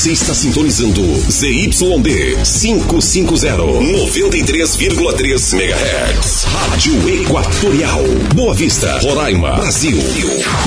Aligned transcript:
Você 0.00 0.12
está 0.12 0.32
sintonizando 0.32 1.02
ZYD 1.30 2.36
550, 2.42 3.54
93,3 3.54 5.52
MHz. 5.52 6.44
Rádio 6.44 7.06
Equatorial. 7.20 8.00
Boa 8.34 8.54
Vista, 8.54 8.98
Roraima, 9.00 9.56
Brasil. 9.56 9.98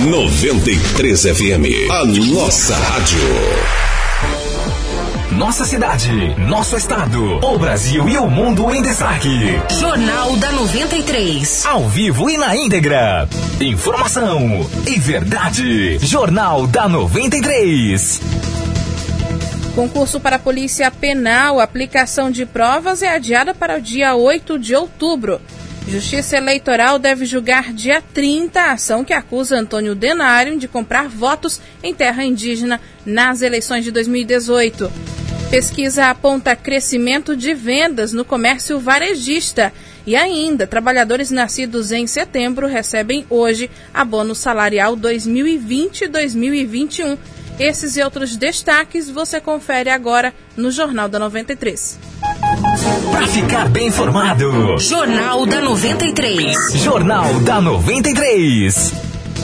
93 0.02 1.22
FM. 1.24 1.90
A 1.90 2.06
nossa 2.06 2.76
rádio. 2.76 3.18
Nossa 5.32 5.66
cidade, 5.66 6.36
nosso 6.48 6.78
estado, 6.78 7.40
o 7.44 7.58
Brasil 7.58 8.08
e 8.08 8.16
o 8.20 8.30
mundo 8.30 8.72
em 8.72 8.84
destaque. 8.84 9.60
Jornal 9.80 10.38
da 10.38 10.52
93. 10.52 11.66
Ao 11.66 11.90
vivo 11.90 12.30
e 12.30 12.38
na 12.38 12.56
íntegra. 12.56 13.28
Informação 13.60 14.70
e 14.86 15.00
verdade. 15.00 15.98
Jornal 15.98 16.68
da 16.68 16.88
93. 16.88 18.22
Concurso 19.76 20.20
para 20.20 20.36
a 20.36 20.40
Polícia 20.40 20.92
Penal, 20.92 21.60
aplicação 21.60 22.30
de 22.30 22.46
provas 22.46 23.02
é 23.02 23.10
adiada 23.10 23.56
para 23.56 23.80
o 23.80 23.82
dia 23.82 24.16
8 24.16 24.60
de 24.60 24.76
outubro. 24.76 25.42
Justiça 25.88 26.38
Eleitoral 26.38 27.00
deve 27.00 27.26
julgar 27.26 27.74
dia 27.74 28.00
30 28.14 28.62
a 28.62 28.74
ação 28.74 29.04
que 29.04 29.14
acusa 29.14 29.58
Antônio 29.58 29.96
Denário 29.96 30.60
de 30.60 30.68
comprar 30.68 31.10
votos 31.10 31.60
em 31.82 31.92
terra 31.92 32.24
indígena 32.24 32.80
nas 33.04 33.42
eleições 33.42 33.84
de 33.84 33.90
2018. 33.90 34.92
Pesquisa 35.50 36.06
aponta 36.06 36.56
crescimento 36.56 37.36
de 37.36 37.56
vendas 37.56 38.14
no 38.14 38.24
comércio 38.24 38.80
varejista. 38.80 39.74
E 40.06 40.16
ainda, 40.16 40.68
trabalhadores 40.68 41.32
nascidos 41.32 41.92
em 41.92 42.06
setembro 42.06 42.68
recebem 42.68 43.26
hoje 43.28 43.72
abono 43.92 44.36
salarial 44.36 44.96
2020-2021. 44.98 47.18
Esses 47.60 47.96
e 47.96 48.02
outros 48.02 48.36
destaques 48.36 49.10
você 49.10 49.40
confere 49.40 49.90
agora 49.90 50.34
no 50.58 50.72
Jornal 50.72 51.08
da 51.08 51.20
93. 51.20 52.00
Para 53.12 53.28
ficar 53.28 53.70
bem 53.70 53.88
informado. 53.88 54.78
Jornal 54.80 55.46
da 55.46 55.62
93. 55.62 56.56
Jornal 56.74 57.40
da 57.42 57.62
93. 57.62 58.92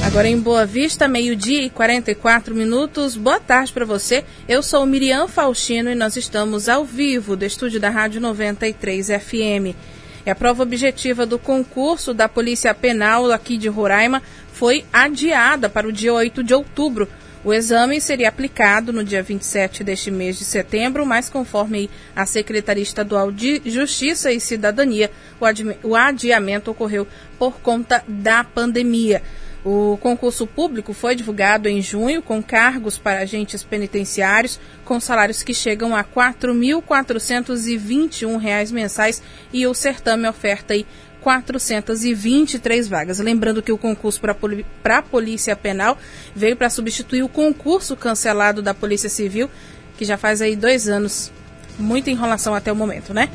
Agora 0.07 0.27
em 0.27 0.39
Boa 0.39 0.65
Vista, 0.65 1.07
meio-dia 1.07 1.61
e 1.61 1.69
44 1.69 2.55
minutos. 2.55 3.15
Boa 3.15 3.39
tarde 3.39 3.71
para 3.71 3.85
você. 3.85 4.25
Eu 4.47 4.63
sou 4.63 4.85
Miriam 4.87 5.27
Faustino 5.27 5.91
e 5.91 5.95
nós 5.95 6.17
estamos 6.17 6.67
ao 6.67 6.83
vivo 6.83 7.35
do 7.35 7.45
estúdio 7.45 7.79
da 7.79 7.91
Rádio 7.91 8.19
93 8.19 9.07
FM. 9.07 9.75
E 10.25 10.29
a 10.29 10.35
prova 10.35 10.63
objetiva 10.63 11.27
do 11.27 11.37
concurso 11.37 12.13
da 12.13 12.27
Polícia 12.27 12.73
Penal 12.73 13.31
aqui 13.31 13.55
de 13.55 13.67
Roraima 13.67 14.21
foi 14.51 14.83
adiada 14.91 15.69
para 15.69 15.87
o 15.87 15.91
dia 15.91 16.13
8 16.13 16.43
de 16.43 16.55
outubro. 16.55 17.07
O 17.43 17.53
exame 17.53 18.01
seria 18.01 18.27
aplicado 18.27 18.91
no 18.91 19.01
dia 19.01 19.23
27 19.23 19.81
deste 19.81 20.11
mês 20.11 20.37
de 20.37 20.43
setembro, 20.43 21.05
mas 21.05 21.29
conforme 21.29 21.89
a 22.13 22.25
Secretaria 22.25 22.83
Estadual 22.83 23.31
de 23.31 23.61
Justiça 23.65 24.33
e 24.33 24.41
Cidadania, 24.41 25.09
o 25.81 25.95
adiamento 25.95 26.69
ocorreu 26.69 27.07
por 27.37 27.61
conta 27.61 28.03
da 28.05 28.43
pandemia. 28.43 29.23
O 29.63 29.97
concurso 30.01 30.45
público 30.47 30.93
foi 30.93 31.15
divulgado 31.15 31.67
em 31.67 31.81
junho 31.81 32.21
com 32.21 32.41
cargos 32.41 32.97
para 32.97 33.19
agentes 33.19 33.61
penitenciários 33.61 34.57
com 34.85 35.01
salários 35.01 35.43
que 35.43 35.53
chegam 35.53 35.93
a 35.93 35.99
R$ 35.99 36.07
4.421 36.15 38.71
mensais 38.71 39.21
e 39.51 39.67
o 39.67 39.73
certame 39.73 40.29
oferta 40.29 40.73
aí 40.73 40.85
423 41.21 42.87
vagas. 42.87 43.19
Lembrando 43.19 43.61
que 43.61 43.71
o 43.71 43.77
concurso 43.77 44.19
para 44.21 44.97
a 44.97 45.01
Polícia 45.01 45.55
Penal 45.55 45.97
veio 46.35 46.55
para 46.55 46.69
substituir 46.69 47.23
o 47.23 47.29
concurso 47.29 47.95
cancelado 47.95 48.61
da 48.61 48.73
Polícia 48.73 49.09
Civil, 49.09 49.49
que 49.97 50.05
já 50.05 50.17
faz 50.17 50.41
aí 50.41 50.55
dois 50.55 50.87
anos. 50.87 51.31
Muita 51.77 52.09
enrolação 52.09 52.53
até 52.53 52.71
o 52.71 52.75
momento, 52.75 53.13
né? 53.13 53.29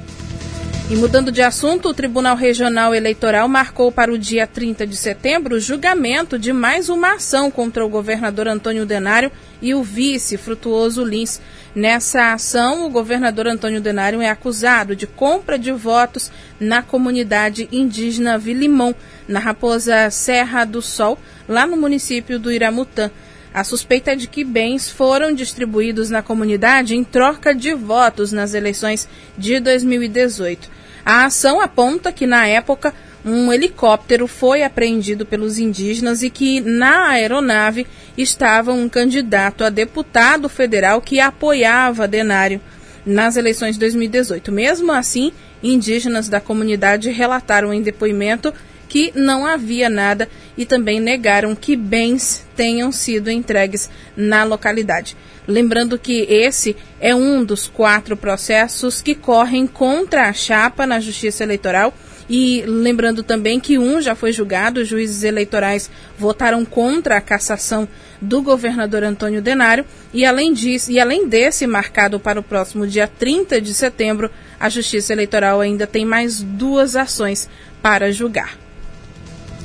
E 0.91 0.97
mudando 0.97 1.33
de 1.33 1.41
assunto, 1.41 1.89
o 1.89 1.95
Tribunal 1.95 2.37
Regional 2.37 2.95
Eleitoral 2.95 3.49
marcou 3.49 3.91
para 3.91 4.13
o 4.13 4.19
dia 4.19 4.47
30 4.47 4.87
de 4.87 4.97
setembro 4.99 5.57
o 5.57 5.61
julgamento 5.61 6.39
de 6.39 6.53
mais 6.53 6.91
uma 6.91 7.15
ação 7.15 7.51
contra 7.51 7.85
o 7.85 7.89
governador 7.89 8.47
Antônio 8.49 8.85
Denário 8.85 9.33
e 9.65 9.75
o 9.75 9.83
vice 9.83 10.37
Frutuoso 10.37 11.03
Lins. 11.03 11.41
Nessa 11.75 12.35
ação, 12.35 12.87
o 12.87 12.91
governador 12.91 13.47
Antônio 13.47 13.81
Denário 13.81 14.21
é 14.21 14.29
acusado 14.29 14.95
de 14.95 15.07
compra 15.07 15.59
de 15.59 15.73
votos 15.73 16.31
na 16.61 16.83
comunidade 16.83 17.67
indígena 17.73 18.37
Vilimão, 18.37 18.95
na 19.27 19.41
Raposa 19.41 20.11
Serra 20.11 20.67
do 20.67 20.83
Sol, 20.83 21.19
lá 21.49 21.67
no 21.67 21.79
município 21.79 22.39
do 22.39 22.53
Iramutã. 22.53 23.11
A 23.55 23.65
suspeita 23.65 24.13
é 24.13 24.17
de 24.17 24.27
que 24.27 24.45
bens 24.45 24.91
foram 24.91 25.33
distribuídos 25.33 26.11
na 26.11 26.21
comunidade 26.21 26.95
em 26.95 27.03
troca 27.03 27.55
de 27.55 27.73
votos 27.73 28.33
nas 28.33 28.53
eleições 28.53 29.09
de 29.39 29.61
2018. 29.61 30.69
A 31.07 31.25
ação 31.25 31.59
aponta 31.59 32.13
que, 32.13 32.27
na 32.27 32.47
época, 32.47 32.93
um 33.25 33.53
helicóptero 33.53 34.27
foi 34.27 34.63
apreendido 34.63 35.25
pelos 35.25 35.59
indígenas 35.59 36.23
e 36.23 36.29
que 36.29 36.61
na 36.61 37.09
aeronave 37.09 37.87
estava 38.19 38.73
um 38.73 38.89
candidato 38.89 39.65
a 39.65 39.71
deputado 39.71 40.49
federal 40.49 41.01
que 41.01 41.19
apoiava 41.21 42.07
Denário 42.07 42.61
nas 43.05 43.37
eleições 43.37 43.75
de 43.75 43.81
2018. 43.81 44.53
Mesmo 44.53 44.93
assim, 44.93 45.33
indígenas 45.63 46.29
da 46.29 46.41
comunidade 46.41 47.11
relataram 47.11 47.73
em 47.73 47.83
depoimento 47.83 48.53
que 48.89 49.11
não 49.15 49.47
havia 49.47 49.89
nada 49.89 50.29
e 50.57 50.65
também 50.65 51.01
negaram 51.01 51.57
que 51.57 51.75
bens 51.75 52.47
tenham 52.55 52.93
sido 52.93 53.31
entregues 53.31 53.91
na 54.17 54.45
localidade. 54.45 55.17
Lembrando 55.49 55.99
que 55.99 56.27
esse 56.29 56.77
é 57.01 57.15
um 57.15 57.45
dos 57.45 57.67
quatro 57.67 58.17
processos 58.17 59.03
que 59.03 59.15
correm 59.15 59.67
contra 59.67 60.29
a 60.29 60.33
chapa 60.33 60.87
na 60.87 61.01
Justiça 61.01 61.43
Eleitoral 61.43 61.93
e 62.29 62.63
lembrando 62.67 63.23
também 63.23 63.61
que 63.61 63.79
um 63.79 64.01
já 64.01 64.15
foi 64.15 64.33
julgado, 64.33 64.81
os 64.81 64.89
juízes 64.89 65.23
eleitorais 65.23 65.91
votaram 66.19 66.65
contra 66.65 67.17
a 67.17 67.21
cassação 67.21 67.89
do 68.21 68.41
governador 68.41 69.05
Antônio 69.05 69.43
Denário 69.43 69.85
e 70.13 70.25
além 70.25 70.53
disso, 70.53 70.91
e 70.91 70.99
além 70.99 71.29
desse 71.29 71.67
marcado 71.67 72.19
para 72.19 72.41
o 72.41 72.43
próximo 72.43 72.87
dia 72.87 73.07
30 73.07 73.61
de 73.61 73.75
setembro, 73.75 74.31
a 74.59 74.69
Justiça 74.69 75.13
Eleitoral 75.13 75.61
ainda 75.61 75.87
tem 75.87 76.05
mais 76.05 76.41
duas 76.41 76.97
ações 76.97 77.49
para 77.83 78.11
julgar. 78.11 78.57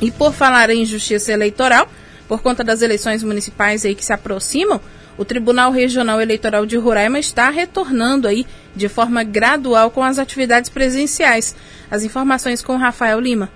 E 0.01 0.11
por 0.11 0.33
falar 0.33 0.69
em 0.69 0.85
Justiça 0.85 1.31
Eleitoral, 1.31 1.89
por 2.27 2.41
conta 2.41 2.63
das 2.63 2.81
eleições 2.81 3.23
municipais 3.23 3.85
aí 3.85 3.95
que 3.95 4.03
se 4.03 4.13
aproximam, 4.13 4.81
o 5.17 5.25
Tribunal 5.25 5.71
Regional 5.71 6.21
Eleitoral 6.21 6.65
de 6.65 6.77
Roraima 6.77 7.19
está 7.19 7.49
retornando 7.49 8.27
aí 8.27 8.45
de 8.75 8.87
forma 8.87 9.23
gradual 9.23 9.91
com 9.91 10.03
as 10.03 10.17
atividades 10.17 10.69
presenciais. 10.69 11.55
As 11.89 12.03
informações 12.03 12.61
com 12.61 12.77
Rafael 12.77 13.19
Lima. 13.19 13.49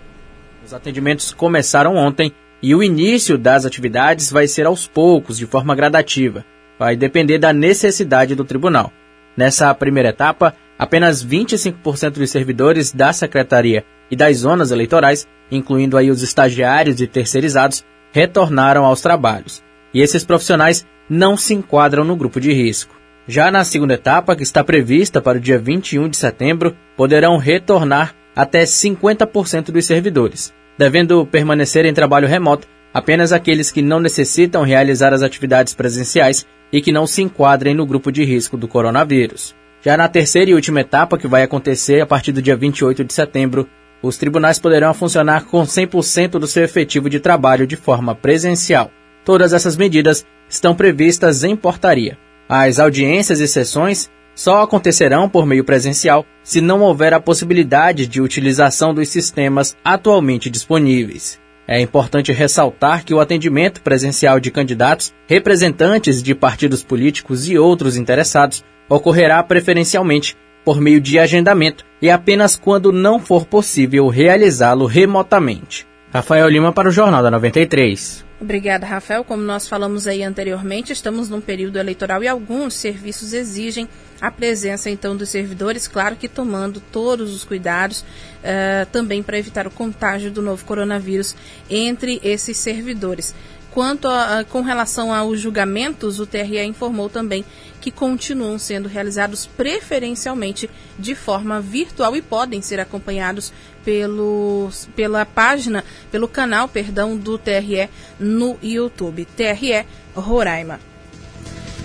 Os 0.65 0.73
atendimentos 0.73 1.33
começaram 1.33 1.95
ontem 1.95 2.33
e 2.61 2.73
o 2.73 2.81
início 2.81 3.37
das 3.37 3.65
atividades 3.65 4.31
vai 4.31 4.47
ser 4.47 4.65
aos 4.65 4.87
poucos, 4.87 5.37
de 5.37 5.45
forma 5.45 5.75
gradativa. 5.75 6.45
Vai 6.79 6.95
depender 6.95 7.37
da 7.37 7.51
necessidade 7.51 8.35
do 8.35 8.45
tribunal. 8.45 8.91
Nessa 9.35 9.73
primeira 9.73 10.09
etapa, 10.09 10.55
apenas 10.77 11.25
25% 11.25 12.11
dos 12.11 12.31
servidores 12.31 12.91
da 12.91 13.11
secretaria 13.11 13.83
e 14.09 14.15
das 14.15 14.37
zonas 14.37 14.71
eleitorais, 14.71 15.27
incluindo 15.51 15.97
aí 15.97 16.09
os 16.09 16.21
estagiários 16.21 17.01
e 17.01 17.07
terceirizados, 17.07 17.83
retornaram 18.11 18.85
aos 18.85 19.01
trabalhos. 19.01 19.63
E 19.93 20.01
esses 20.01 20.23
profissionais 20.23 20.85
não 21.09 21.37
se 21.37 21.53
enquadram 21.53 22.03
no 22.03 22.15
grupo 22.15 22.39
de 22.39 22.51
risco. 22.51 22.95
Já 23.27 23.49
na 23.51 23.63
segunda 23.63 23.93
etapa, 23.93 24.35
que 24.35 24.43
está 24.43 24.63
prevista 24.63 25.21
para 25.21 25.37
o 25.37 25.41
dia 25.41 25.57
21 25.57 26.09
de 26.09 26.17
setembro, 26.17 26.75
poderão 26.97 27.37
retornar 27.37 28.13
até 28.35 28.63
50% 28.63 29.71
dos 29.71 29.85
servidores, 29.85 30.53
devendo 30.77 31.25
permanecer 31.25 31.85
em 31.85 31.93
trabalho 31.93 32.27
remoto 32.27 32.67
apenas 32.93 33.31
aqueles 33.31 33.71
que 33.71 33.81
não 33.81 33.99
necessitam 33.99 34.63
realizar 34.63 35.13
as 35.13 35.23
atividades 35.23 35.73
presenciais 35.73 36.45
e 36.71 36.81
que 36.81 36.91
não 36.91 37.07
se 37.07 37.21
enquadrem 37.21 37.73
no 37.73 37.85
grupo 37.85 38.11
de 38.11 38.23
risco 38.23 38.55
do 38.55 38.67
coronavírus. 38.67 39.55
Já 39.81 39.97
na 39.97 40.07
terceira 40.07 40.51
e 40.51 40.53
última 40.53 40.81
etapa, 40.81 41.17
que 41.17 41.27
vai 41.27 41.43
acontecer 41.43 42.01
a 42.01 42.05
partir 42.05 42.31
do 42.31 42.41
dia 42.41 42.55
28 42.55 43.03
de 43.03 43.13
setembro, 43.13 43.67
os 44.01 44.17
tribunais 44.17 44.59
poderão 44.59 44.93
funcionar 44.93 45.45
com 45.45 45.63
100% 45.63 46.31
do 46.31 46.47
seu 46.47 46.63
efetivo 46.63 47.09
de 47.09 47.19
trabalho 47.19 47.65
de 47.65 47.75
forma 47.75 48.13
presencial. 48.13 48.91
Todas 49.25 49.53
essas 49.53 49.77
medidas 49.77 50.25
estão 50.49 50.75
previstas 50.75 51.43
em 51.43 51.55
portaria. 51.55 52.17
As 52.47 52.79
audiências 52.79 53.39
e 53.39 53.47
sessões 53.47 54.09
só 54.35 54.61
acontecerão 54.61 55.29
por 55.29 55.45
meio 55.45 55.63
presencial 55.63 56.25
se 56.43 56.59
não 56.59 56.81
houver 56.81 57.13
a 57.13 57.19
possibilidade 57.19 58.07
de 58.07 58.19
utilização 58.19 58.93
dos 58.93 59.09
sistemas 59.09 59.75
atualmente 59.83 60.49
disponíveis. 60.49 61.39
É 61.67 61.79
importante 61.79 62.31
ressaltar 62.33 63.05
que 63.05 63.13
o 63.13 63.21
atendimento 63.21 63.81
presencial 63.81 64.39
de 64.39 64.51
candidatos, 64.51 65.13
representantes 65.27 66.21
de 66.21 66.35
partidos 66.35 66.83
políticos 66.83 67.47
e 67.47 67.57
outros 67.57 67.95
interessados 67.95 68.63
ocorrerá 68.89 69.41
preferencialmente 69.41 70.35
por 70.65 70.81
meio 70.81 70.99
de 70.99 71.19
agendamento 71.19 71.85
e 72.01 72.09
apenas 72.09 72.55
quando 72.55 72.91
não 72.91 73.19
for 73.19 73.45
possível 73.45 74.07
realizá-lo 74.07 74.85
remotamente. 74.85 75.87
Rafael 76.13 76.47
Lima 76.49 76.71
para 76.73 76.89
o 76.89 76.91
Jornal 76.91 77.23
da 77.23 77.31
93. 77.31 78.25
Obrigada, 78.43 78.85
Rafael. 78.85 79.23
Como 79.23 79.41
nós 79.41 79.69
falamos 79.69 80.05
aí 80.05 80.21
anteriormente, 80.21 80.91
estamos 80.91 81.29
num 81.29 81.39
período 81.39 81.79
eleitoral 81.79 82.21
e 82.21 82.27
alguns 82.27 82.73
serviços 82.73 83.31
exigem 83.31 83.87
a 84.19 84.29
presença 84.29 84.89
então 84.89 85.15
dos 85.15 85.29
servidores, 85.29 85.87
claro 85.87 86.17
que 86.17 86.27
tomando 86.27 86.81
todos 86.81 87.33
os 87.33 87.45
cuidados 87.45 88.01
uh, 88.01 88.85
também 88.91 89.23
para 89.23 89.37
evitar 89.39 89.65
o 89.65 89.71
contágio 89.71 90.29
do 90.29 90.41
novo 90.41 90.65
coronavírus 90.65 91.35
entre 91.69 92.19
esses 92.21 92.57
servidores. 92.57 93.33
Quanto 93.73 94.07
a, 94.07 94.45
com 94.47 94.61
relação 94.61 95.11
aos 95.11 95.39
julgamentos, 95.39 96.19
o 96.19 96.27
TRE 96.27 96.63
informou 96.63 97.09
também 97.09 97.43
que 97.81 97.89
continuam 97.89 98.59
sendo 98.59 98.87
realizados 98.87 99.47
preferencialmente 99.47 100.69
de 100.97 101.15
forma 101.15 101.59
virtual 101.59 102.15
e 102.15 102.21
podem 102.21 102.61
ser 102.61 102.79
acompanhados 102.79 103.51
pelo, 103.83 104.69
pela 104.95 105.25
página, 105.25 105.83
pelo 106.11 106.27
canal, 106.27 106.67
perdão, 106.67 107.17
do 107.17 107.35
TRE 107.39 107.89
no 108.19 108.59
YouTube. 108.61 109.25
TRE 109.25 109.87
Roraima. 110.15 110.92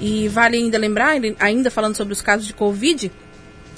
E 0.00 0.26
vale 0.28 0.56
ainda 0.56 0.76
lembrar, 0.76 1.14
ainda 1.38 1.70
falando 1.70 1.96
sobre 1.96 2.12
os 2.12 2.20
casos 2.20 2.46
de 2.46 2.52
Covid, 2.52 3.12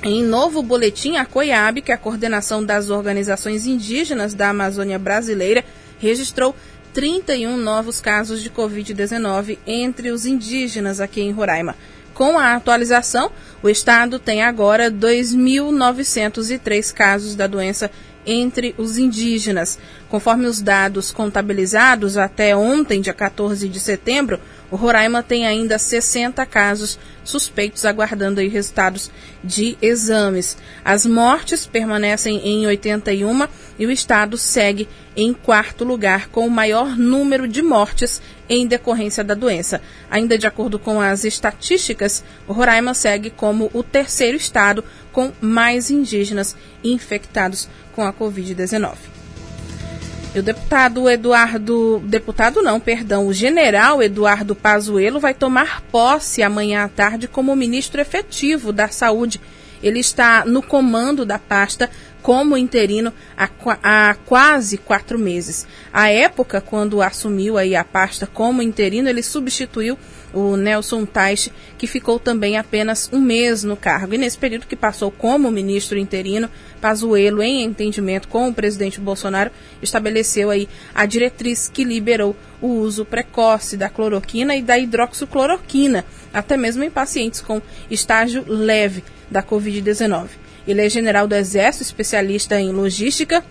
em 0.03 0.23
novo 0.23 0.63
boletim, 0.63 1.17
a 1.17 1.25
COIAB, 1.25 1.83
que 1.83 1.91
é 1.91 1.95
a 1.95 1.99
coordenação 1.99 2.65
das 2.65 2.91
organizações 2.91 3.67
indígenas 3.67 4.35
da 4.35 4.51
Amazônia 4.51 4.99
brasileira, 4.99 5.65
registrou 5.99 6.55
31 6.93 7.57
novos 7.57 8.01
casos 8.01 8.43
de 8.43 8.51
Covid-19 8.51 9.59
entre 9.67 10.11
os 10.11 10.25
indígenas 10.25 11.01
aqui 11.01 11.21
em 11.21 11.31
Roraima. 11.31 11.75
Com 12.17 12.37
a 12.39 12.55
atualização, 12.55 13.31
o 13.63 13.69
estado 13.69 14.19
tem 14.19 14.43
agora 14.43 14.91
2.903 14.91 16.91
casos 16.91 17.37
da 17.37 17.47
doença 17.47 17.91
entre 18.27 18.75
os 18.77 18.99
indígenas. 18.99 19.79
Conforme 20.09 20.47
os 20.47 20.61
dados 20.61 21.13
contabilizados 21.13 22.17
até 22.17 22.57
ontem, 22.57 23.01
dia 23.01 23.15
14 23.15 23.69
de 23.69 23.81
setembro, 23.81 24.41
o 24.71 24.77
Roraima 24.77 25.23
tem 25.23 25.47
ainda 25.47 25.79
60 25.79 26.45
casos 26.45 26.99
suspeitos 27.23 27.85
aguardando 27.85 28.41
aí 28.41 28.49
resultados 28.49 29.11
de 29.43 29.79
exames. 29.81 30.57
As 30.85 31.07
mortes 31.07 31.67
permanecem 31.67 32.41
em 32.45 32.67
81 32.67 33.47
e 33.79 33.87
o 33.87 33.91
estado 33.91 34.37
segue 34.37 34.89
em 35.17 35.33
quarto 35.33 35.85
lugar 35.85 36.29
com 36.29 36.47
o 36.47 36.51
maior 36.51 36.97
número 36.97 37.47
de 37.47 37.63
mortes 37.63 38.21
em 38.49 38.67
decorrência 38.67 39.23
da 39.23 39.35
doença. 39.35 39.81
Ainda 40.11 40.37
de 40.37 40.47
acordo 40.47 40.79
com 40.79 41.01
as 41.01 41.25
estatísticas, 41.25 42.25
o 42.47 42.53
Roraima 42.53 42.93
segue 42.93 43.31
como 43.31 43.71
o 43.73 43.83
terceiro 43.83 44.37
estado 44.37 44.85
com 45.17 45.33
mais 45.41 45.91
indígenas 45.91 46.55
infectados 46.85 47.71
com 47.95 48.05
a 48.05 48.13
Covid-19. 48.13 48.97
E 50.35 50.39
o 50.39 50.43
deputado 50.43 51.09
Eduardo, 51.09 52.01
deputado 52.01 52.61
não, 52.61 52.79
perdão, 52.79 53.27
o 53.27 53.33
general 53.33 54.03
Eduardo 54.03 54.55
Pazuello 54.55 55.19
vai 55.19 55.33
tomar 55.33 55.81
posse 55.91 56.43
amanhã 56.43 56.85
à 56.85 56.89
tarde 56.89 57.27
como 57.27 57.57
ministro 57.57 57.99
efetivo 57.99 58.75
da 58.75 58.89
Saúde. 58.89 59.41
Ele 59.83 60.01
está 60.01 60.45
no 60.45 60.63
comando 60.63 61.25
da 61.25 61.39
pasta 61.39 61.89
como 62.21 62.55
interino 62.55 63.11
há, 63.35 63.49
há, 63.83 64.15
quase 64.27 64.77
quatro 64.77 65.19
meses. 65.19 65.67
À 65.91 66.11
época, 66.11 66.61
quando 66.61 67.01
assumiu 67.01 67.57
aí 67.57 67.75
a 67.75 67.85
pasta 67.85 68.27
como 68.27 68.61
interino, 68.61 69.09
ele 69.09 69.23
substituiu 69.23 69.97
o 70.33 70.57
Nelson 70.57 71.05
Teich, 71.05 71.53
que 71.79 71.87
ficou 71.87 72.19
também 72.19 72.57
apenas 72.57 73.09
um 73.13 73.21
mês 73.21 73.65
no 73.65 73.77
cargo. 73.77 74.15
E 74.15 74.19
nesse 74.19 74.37
período 74.37 74.67
que 74.67 74.77
passou 74.77 75.11
como 75.11 75.51
ministro 75.51 75.99
interino, 75.99 76.51
Pazuello, 76.81 77.43
em 77.43 77.63
entendimento 77.63 78.29
com 78.29 78.49
o 78.49 78.55
presidente 78.55 79.01
Bolsonaro, 79.01 79.51
estabeleceu 79.83 80.51
aí 80.51 80.69
a 80.95 81.07
diretriz 81.07 81.69
que 81.69 81.85
liberou 81.85 82.37
o 82.61 82.69
uso 82.69 83.05
precoce 83.05 83.77
da 83.77 83.89
cloroquina 83.89 84.55
e 84.57 84.63
da 84.63 84.79
hidroxicloroquina, 84.79 86.05
até 86.33 86.57
mesmo 86.57 86.85
em 86.85 86.91
pacientes 86.91 87.41
com 87.41 87.61
estágio 87.91 88.45
leve 88.47 89.03
da 89.31 89.43
Covid-19. 89.43 90.29
Ele 90.67 90.85
é 90.85 90.89
general 90.89 91.27
do 91.29 91.35
Exército, 91.35 91.85
especialista 91.85 92.61
em 92.61 92.73
logística, 92.73 93.45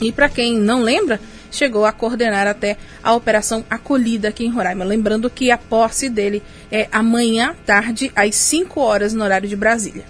e 0.00 0.12
para 0.12 0.28
quem 0.28 0.58
não 0.58 0.82
lembra, 0.82 1.20
chegou 1.50 1.84
a 1.84 1.92
coordenar 1.92 2.46
até 2.46 2.76
a 3.02 3.14
Operação 3.14 3.64
Acolhida 3.68 4.28
aqui 4.28 4.44
em 4.44 4.50
Roraima. 4.50 4.84
Lembrando 4.84 5.30
que 5.30 5.50
a 5.50 5.58
posse 5.58 6.08
dele 6.08 6.42
é 6.70 6.88
amanhã 6.92 7.50
à 7.50 7.54
tarde, 7.54 8.12
às 8.14 8.34
5 8.34 8.80
horas, 8.80 9.12
no 9.12 9.24
horário 9.24 9.48
de 9.48 9.56
Brasília. 9.56 10.04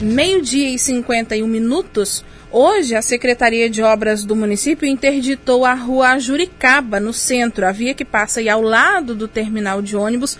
Meio-dia 0.00 0.70
e 0.70 0.78
51 0.78 1.46
minutos. 1.46 2.24
Hoje, 2.52 2.96
a 2.96 3.02
Secretaria 3.02 3.70
de 3.70 3.80
Obras 3.80 4.24
do 4.24 4.34
município 4.34 4.88
interditou 4.88 5.64
a 5.64 5.72
rua 5.72 6.18
Juricaba, 6.18 6.98
no 6.98 7.12
centro. 7.12 7.64
A 7.64 7.70
via 7.70 7.94
que 7.94 8.04
passa 8.04 8.40
aí 8.40 8.48
ao 8.48 8.60
lado 8.60 9.14
do 9.14 9.28
terminal 9.28 9.80
de 9.80 9.96
ônibus 9.96 10.36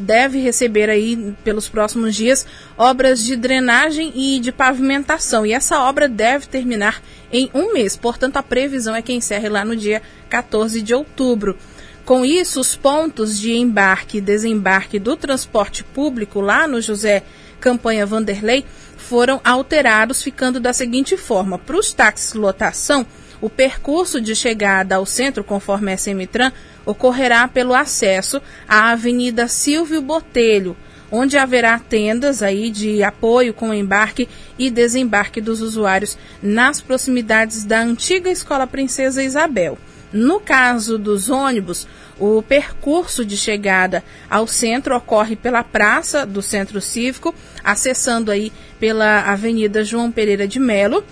deve 0.00 0.38
receber 0.38 0.88
aí, 0.88 1.34
pelos 1.44 1.68
próximos 1.68 2.16
dias, 2.16 2.46
obras 2.78 3.22
de 3.22 3.36
drenagem 3.36 4.10
e 4.14 4.40
de 4.40 4.50
pavimentação. 4.50 5.44
E 5.44 5.52
essa 5.52 5.82
obra 5.82 6.08
deve 6.08 6.46
terminar 6.46 7.02
em 7.32 7.50
um 7.54 7.72
mês. 7.72 7.96
Portanto, 7.96 8.36
a 8.36 8.42
previsão 8.42 8.94
é 8.94 9.02
que 9.02 9.12
encerre 9.12 9.48
lá 9.48 9.64
no 9.64 9.76
dia 9.76 10.02
14 10.28 10.82
de 10.82 10.94
outubro. 10.94 11.56
Com 12.04 12.24
isso, 12.24 12.60
os 12.60 12.74
pontos 12.74 13.38
de 13.38 13.52
embarque 13.52 14.18
e 14.18 14.20
desembarque 14.20 14.98
do 14.98 15.16
transporte 15.16 15.84
público 15.84 16.40
lá 16.40 16.66
no 16.66 16.80
José 16.80 17.22
Campanha 17.60 18.06
Vanderlei 18.06 18.64
foram 18.96 19.40
alterados, 19.44 20.22
ficando 20.22 20.58
da 20.58 20.72
seguinte 20.72 21.16
forma: 21.16 21.58
para 21.58 21.78
os 21.78 21.92
táxis 21.92 22.34
lotação, 22.34 23.06
o 23.40 23.48
percurso 23.48 24.20
de 24.20 24.34
chegada 24.34 24.96
ao 24.96 25.06
centro, 25.06 25.44
conforme 25.44 25.92
a 25.92 25.96
Semitran, 25.96 26.52
ocorrerá 26.84 27.46
pelo 27.48 27.74
acesso 27.74 28.40
à 28.68 28.90
Avenida 28.90 29.48
Silvio 29.48 30.02
Botelho, 30.02 30.76
onde 31.10 31.36
haverá 31.36 31.78
tendas 31.78 32.42
aí 32.42 32.70
de 32.70 33.02
apoio 33.02 33.52
com 33.52 33.74
embarque 33.74 34.28
e 34.58 34.70
desembarque 34.70 35.40
dos 35.40 35.60
usuários 35.60 36.16
nas 36.42 36.80
proximidades 36.80 37.64
da 37.64 37.80
antiga 37.80 38.30
Escola 38.30 38.66
Princesa 38.66 39.22
Isabel. 39.22 39.78
No 40.12 40.40
caso 40.40 40.98
dos 40.98 41.30
ônibus, 41.30 41.86
o 42.18 42.42
percurso 42.42 43.24
de 43.24 43.36
chegada 43.36 44.04
ao 44.28 44.46
centro 44.46 44.96
ocorre 44.96 45.36
pela 45.36 45.62
praça 45.62 46.26
do 46.26 46.42
Centro 46.42 46.80
Cívico, 46.80 47.34
acessando 47.62 48.30
aí 48.30 48.52
pela 48.78 49.22
Avenida 49.22 49.84
João 49.84 50.10
Pereira 50.10 50.46
de 50.46 50.58
Melo, 50.58 51.04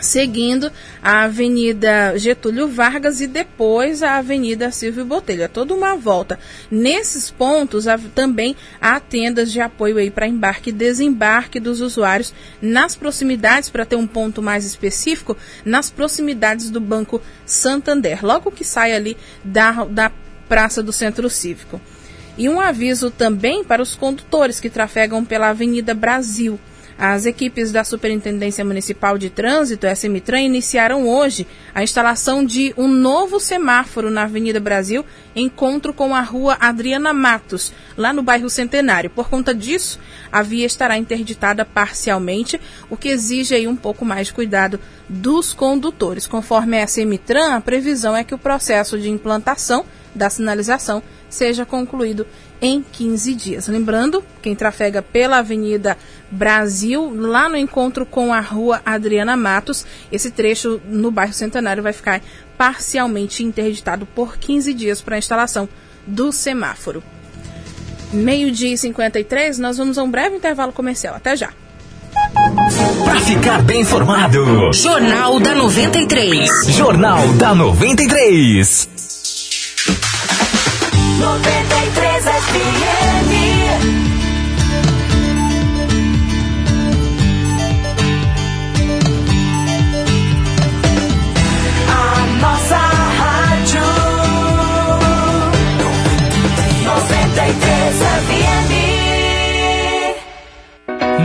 seguindo 0.00 0.70
a 1.02 1.24
Avenida 1.24 2.16
Getúlio 2.16 2.68
Vargas 2.68 3.20
e 3.20 3.26
depois 3.26 4.02
a 4.02 4.16
Avenida 4.18 4.70
Silvio 4.70 5.04
Botelho. 5.04 5.42
É 5.42 5.48
toda 5.48 5.74
uma 5.74 5.96
volta. 5.96 6.38
Nesses 6.70 7.30
pontos 7.30 7.86
também 8.14 8.56
há 8.80 8.98
tendas 9.00 9.50
de 9.50 9.60
apoio 9.60 9.98
aí 9.98 10.10
para 10.10 10.28
embarque 10.28 10.70
e 10.70 10.72
desembarque 10.72 11.60
dos 11.60 11.80
usuários 11.80 12.32
nas 12.60 12.94
proximidades, 12.94 13.70
para 13.70 13.84
ter 13.84 13.96
um 13.96 14.06
ponto 14.06 14.42
mais 14.42 14.64
específico, 14.64 15.36
nas 15.64 15.90
proximidades 15.90 16.70
do 16.70 16.80
Banco 16.80 17.20
Santander. 17.44 18.24
Logo 18.24 18.50
que 18.50 18.64
sai 18.64 18.92
ali 18.92 19.16
da, 19.44 19.84
da 19.84 20.12
Praça 20.48 20.82
do 20.82 20.92
Centro 20.92 21.28
Cívico. 21.28 21.80
E 22.38 22.48
um 22.48 22.60
aviso 22.60 23.10
também 23.10 23.64
para 23.64 23.82
os 23.82 23.94
condutores 23.94 24.60
que 24.60 24.70
trafegam 24.70 25.24
pela 25.24 25.48
Avenida 25.48 25.92
Brasil. 25.92 26.58
As 26.98 27.26
equipes 27.26 27.70
da 27.70 27.84
Superintendência 27.84 28.64
Municipal 28.64 29.16
de 29.16 29.30
Trânsito, 29.30 29.86
SMTRAN, 29.86 30.40
iniciaram 30.40 31.06
hoje 31.06 31.46
a 31.72 31.80
instalação 31.80 32.44
de 32.44 32.74
um 32.76 32.88
novo 32.88 33.38
semáforo 33.38 34.10
na 34.10 34.24
Avenida 34.24 34.58
Brasil, 34.58 35.06
encontro 35.32 35.94
com 35.94 36.12
a 36.12 36.20
rua 36.20 36.56
Adriana 36.58 37.12
Matos, 37.12 37.72
lá 37.96 38.12
no 38.12 38.20
bairro 38.20 38.50
Centenário. 38.50 39.10
Por 39.10 39.28
conta 39.28 39.54
disso, 39.54 40.00
a 40.32 40.42
via 40.42 40.66
estará 40.66 40.98
interditada 40.98 41.64
parcialmente, 41.64 42.60
o 42.90 42.96
que 42.96 43.10
exige 43.10 43.54
aí 43.54 43.68
um 43.68 43.76
pouco 43.76 44.04
mais 44.04 44.26
de 44.26 44.32
cuidado 44.32 44.80
dos 45.08 45.52
condutores. 45.52 46.26
Conforme 46.26 46.82
a 46.82 46.84
SMTRAN, 46.84 47.54
a 47.54 47.60
previsão 47.60 48.16
é 48.16 48.24
que 48.24 48.34
o 48.34 48.38
processo 48.38 48.98
de 48.98 49.08
implantação 49.08 49.84
da 50.12 50.28
sinalização 50.28 51.00
seja 51.28 51.64
concluído 51.64 52.26
em 52.60 52.82
15 52.82 53.34
dias. 53.34 53.68
Lembrando, 53.68 54.24
quem 54.42 54.54
trafega 54.54 55.02
pela 55.02 55.38
Avenida 55.38 55.96
Brasil, 56.30 57.12
lá 57.14 57.48
no 57.48 57.56
encontro 57.56 58.04
com 58.04 58.32
a 58.32 58.40
Rua 58.40 58.82
Adriana 58.84 59.36
Matos, 59.36 59.86
esse 60.10 60.30
trecho 60.30 60.80
no 60.86 61.10
bairro 61.10 61.32
Centenário 61.32 61.82
vai 61.82 61.92
ficar 61.92 62.20
parcialmente 62.56 63.44
interditado 63.44 64.04
por 64.06 64.36
15 64.36 64.74
dias 64.74 65.00
para 65.00 65.16
a 65.16 65.18
instalação 65.18 65.68
do 66.06 66.32
semáforo. 66.32 67.02
Meio-dia 68.12 68.72
e 68.72 68.78
53, 68.78 69.58
nós 69.58 69.76
vamos 69.76 69.98
a 69.98 70.02
um 70.02 70.10
breve 70.10 70.36
intervalo 70.36 70.72
comercial. 70.72 71.14
Até 71.14 71.36
já. 71.36 71.50
Para 73.04 73.20
ficar 73.20 73.62
bem 73.62 73.82
informado. 73.82 74.72
Jornal 74.72 75.38
da 75.38 75.54
93. 75.54 76.48
Jornal 76.68 77.28
da 77.34 77.54
93. 77.54 78.97
93 82.52 82.60
FM. 82.60 83.07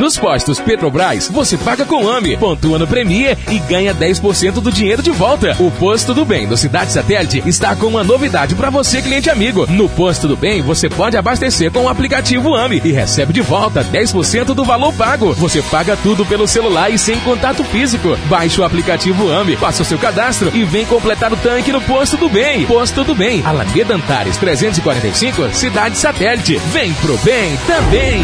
Nos 0.03 0.17
postos 0.17 0.59
Petrobras, 0.59 1.29
você 1.29 1.57
paga 1.57 1.85
com 1.85 2.09
AME, 2.09 2.35
pontua 2.35 2.77
no 2.77 2.85
Premier 2.85 3.37
e 3.49 3.57
ganha 3.57 3.95
10% 3.95 4.55
do 4.55 4.69
dinheiro 4.69 5.01
de 5.01 5.11
volta. 5.11 5.55
O 5.61 5.71
Posto 5.71 6.13
do 6.13 6.25
Bem 6.25 6.45
do 6.45 6.57
Cidade 6.57 6.91
Satélite 6.91 7.41
está 7.45 7.73
com 7.73 7.85
uma 7.85 8.03
novidade 8.03 8.53
para 8.53 8.69
você, 8.69 9.01
cliente 9.01 9.29
amigo. 9.29 9.65
No 9.71 9.87
Posto 9.87 10.27
do 10.27 10.35
Bem, 10.35 10.61
você 10.61 10.89
pode 10.89 11.15
abastecer 11.15 11.71
com 11.71 11.83
o 11.83 11.87
aplicativo 11.87 12.53
AME 12.53 12.81
e 12.83 12.91
recebe 12.91 13.31
de 13.31 13.39
volta 13.39 13.81
10% 13.81 14.47
do 14.47 14.65
valor 14.65 14.91
pago. 14.91 15.31
Você 15.35 15.61
paga 15.61 15.95
tudo 15.95 16.25
pelo 16.25 16.49
celular 16.49 16.89
e 16.89 16.97
sem 16.97 17.17
contato 17.21 17.63
físico. 17.63 18.17
Baixe 18.27 18.59
o 18.59 18.65
aplicativo 18.65 19.29
AME, 19.29 19.55
faça 19.55 19.83
o 19.83 19.85
seu 19.85 19.97
cadastro 19.97 20.51
e 20.53 20.65
vem 20.65 20.85
completar 20.85 21.31
o 21.31 21.37
tanque 21.37 21.71
no 21.71 21.79
Posto 21.79 22.17
do 22.17 22.27
Bem. 22.27 22.65
Posto 22.65 23.05
do 23.05 23.15
Bem, 23.15 23.41
Alameda 23.45 23.95
Antares 23.95 24.35
345, 24.35 25.53
Cidade 25.53 25.97
Satélite. 25.97 26.57
Vem 26.73 26.93
pro 26.95 27.17
bem 27.19 27.57
também. 27.65 28.21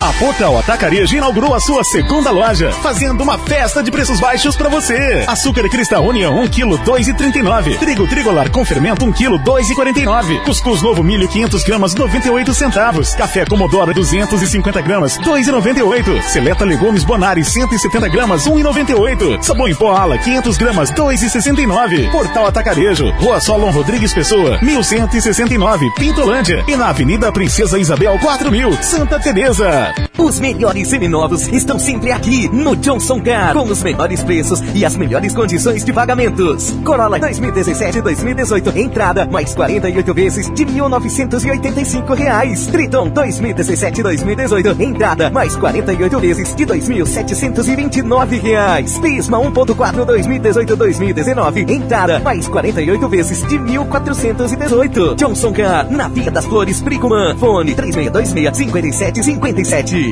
A 0.00 0.12
Portal 0.12 0.56
Atacarejo 0.56 1.16
inaugurou 1.16 1.52
a 1.54 1.60
sua 1.60 1.82
segunda 1.82 2.30
loja, 2.30 2.70
fazendo 2.70 3.20
uma 3.20 3.36
festa 3.36 3.82
de 3.82 3.90
preços 3.90 4.20
baixos 4.20 4.54
para 4.54 4.68
você. 4.68 5.24
Açúcar 5.26 5.68
Cristal 5.68 6.04
União 6.06 6.38
1 6.40 6.48
kg 6.48 6.78
2,39. 6.84 7.78
Trigo 7.80 8.06
Trigolar 8.06 8.48
com 8.48 8.64
fermento 8.64 9.04
1 9.04 9.12
kg 9.12 9.30
2,49. 9.40 10.44
Cuscuz 10.44 10.82
Novo 10.82 11.02
Milho 11.02 11.26
500 11.26 11.64
gramas 11.64 11.94
98 11.96 12.54
centavos. 12.54 13.12
Café 13.16 13.44
Comodoro 13.44 13.92
250 13.92 14.80
gramas 14.82 15.18
2,98. 15.18 16.22
Seleta 16.22 16.64
Legumes 16.64 17.02
Bonari 17.02 17.44
170 17.44 18.08
gramas 18.08 18.46
1,98. 18.46 19.42
Sabão 19.42 19.66
em 19.66 19.74
pó 19.74 19.96
Ala 19.96 20.16
500 20.16 20.56
gramas 20.56 20.92
2,69. 20.92 22.08
Portal 22.12 22.46
Atacarejo, 22.46 23.10
Rua 23.18 23.40
Solon 23.40 23.72
Rodrigues 23.72 24.14
Pessoa 24.14 24.58
1169, 24.62 25.90
Pintolândia 25.96 26.64
e 26.68 26.76
na 26.76 26.90
Avenida 26.90 27.32
Princesa 27.32 27.80
Isabel 27.80 28.16
4000, 28.20 28.80
Santa 28.80 29.18
Teresa. 29.18 29.87
Jeff. 29.96 30.07
Os 30.18 30.40
melhores 30.40 30.88
seminovos 30.88 31.46
estão 31.46 31.78
sempre 31.78 32.10
aqui 32.10 32.48
no 32.52 32.74
Johnson 32.74 33.20
Car, 33.20 33.52
com 33.54 33.62
os 33.62 33.82
menores 33.84 34.20
preços 34.24 34.60
e 34.74 34.84
as 34.84 34.96
melhores 34.96 35.32
condições 35.32 35.84
de 35.84 35.92
pagamentos. 35.92 36.72
Corolla 36.84 37.20
2017-2018, 37.20 38.76
entrada 38.76 39.26
mais 39.26 39.54
48 39.54 40.12
vezes 40.14 40.50
de 40.50 40.66
1.985 40.66 42.14
reais. 42.16 42.66
Triton 42.66 43.10
2017-2018, 43.12 44.80
entrada 44.80 45.30
mais 45.30 45.54
48 45.54 46.18
vezes 46.18 46.54
de 46.54 46.66
2.729 46.66 48.40
reais. 48.40 48.98
Prisma 48.98 49.38
1.4 49.38 50.04
2018-2019, 50.04 51.70
entrada 51.70 52.18
mais 52.18 52.48
48 52.48 53.08
vezes 53.08 53.46
de 53.46 53.56
R$ 53.56 53.78
1.418. 53.78 55.14
Johnson 55.14 55.52
Car, 55.52 55.90
na 55.92 56.08
Via 56.08 56.32
das 56.32 56.44
Flores, 56.44 56.80
Pricumã. 56.80 57.36
Fone 57.36 57.76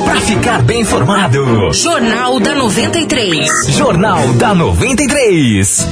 Para 0.04 0.20
ficar 0.20 0.62
bem 0.62 0.80
informado. 0.80 1.72
Jornal 1.72 2.40
da 2.40 2.54
93. 2.54 3.48
Jornal 3.68 4.32
da 4.34 4.54
93. 4.54 5.86